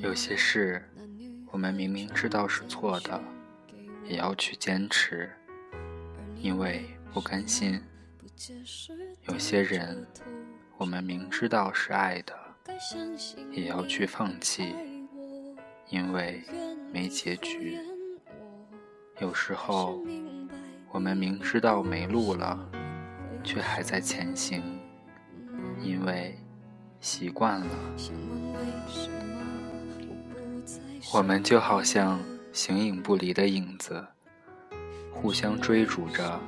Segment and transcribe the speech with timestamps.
[0.00, 0.82] 有些事，
[1.50, 3.20] 我们明明知道是错的，
[4.04, 5.30] 也要去坚持，
[6.36, 7.80] 因为不甘心；
[9.28, 10.06] 有些人，
[10.76, 12.34] 我们明知道是爱的，
[13.50, 14.74] 也要去放弃，
[15.88, 16.42] 因为
[16.92, 17.78] 没结局；
[19.20, 20.02] 有时候，
[20.90, 22.70] 我们明知道没路了，
[23.44, 24.62] 却还在前行，
[25.80, 26.36] 因为
[27.00, 27.76] 习惯了。
[31.10, 32.20] 我们就好像
[32.52, 34.04] 形影不离的影子，
[35.10, 36.40] 互相追逐着，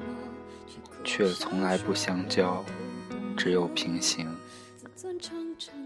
[1.03, 2.65] 却从来不相交，
[3.37, 4.35] 只有平行。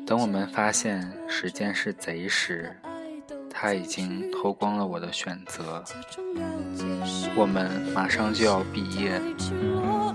[0.07, 2.77] 等我们发现时间是贼时，
[3.51, 5.83] 他已经偷光了我的选择。
[7.37, 9.21] 我们马上就要毕业，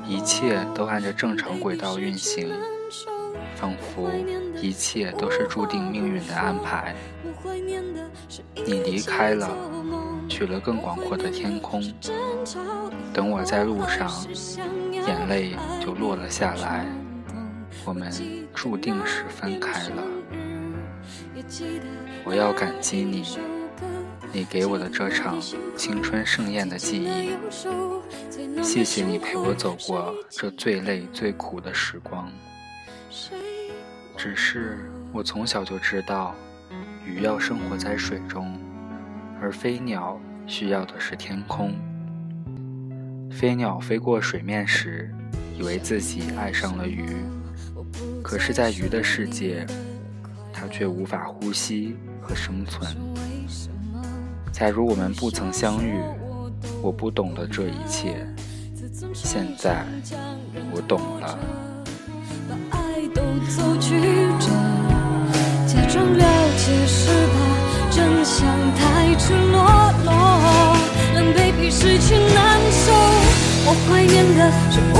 [0.08, 2.50] 一切都按着正常轨道运行，
[3.56, 4.12] 仿佛
[4.62, 6.96] 一切都是注定命运的安排。
[8.56, 9.50] 你离开了，
[10.30, 11.84] 去了更广阔的天空。
[13.14, 14.12] 等我在路上，
[14.92, 16.86] 眼泪就落了下来。
[17.86, 18.12] 我们
[18.54, 20.04] 注定是分开了。
[22.24, 23.24] 我要感激你，
[24.32, 25.40] 你给我的这场
[25.76, 27.32] 青春盛宴的记忆。
[28.64, 32.32] 谢谢你陪我走过这最累最苦的时光。
[34.18, 36.36] 只是我从小就知道。
[37.06, 38.58] 鱼要生活在水中，
[39.42, 41.74] 而飞鸟需要的是天空。
[43.30, 45.14] 飞鸟飞过水面时，
[45.58, 47.06] 以为自己爱上了鱼，
[48.24, 49.66] 可是，在鱼的世界，
[50.54, 52.96] 它却无法呼吸和生存。
[54.54, 56.00] 假如我们不曾相遇，
[56.82, 58.26] 我不懂得这一切。
[59.14, 59.86] 现在，
[60.74, 61.38] 我懂了。
[63.50, 64.00] 走曲
[64.40, 64.48] 折，
[65.68, 66.24] 假装了
[66.58, 67.36] 解是吧，
[67.92, 68.46] 真相
[68.76, 69.60] 太赤裸
[70.06, 70.14] 裸，
[71.16, 72.92] 狼狈比失去难受。
[73.66, 74.96] 我怀念的是无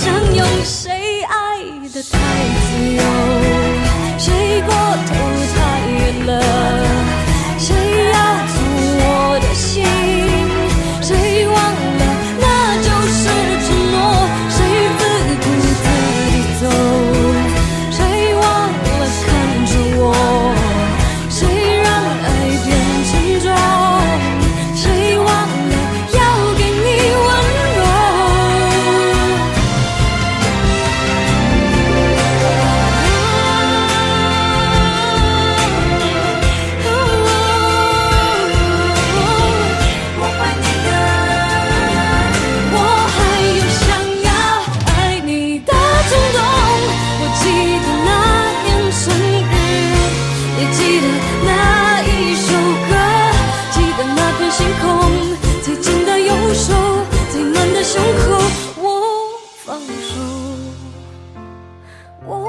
[0.00, 0.46] 相拥。
[0.64, 0.98] 谁？
[1.92, 3.02] 太自由，
[4.16, 4.72] 谁过
[5.06, 5.10] 头
[5.54, 5.58] 太
[5.90, 6.79] 远了？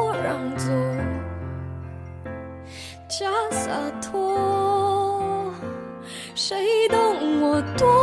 [0.01, 0.74] 我让座
[3.07, 3.69] 假洒
[4.01, 5.51] 脱。
[6.33, 6.57] 谁
[6.89, 8.00] 懂我多